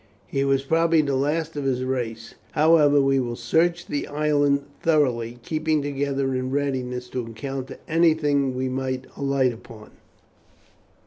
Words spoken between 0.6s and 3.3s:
probably the last of his race. However, we